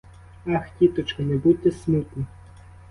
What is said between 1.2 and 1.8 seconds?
не будьте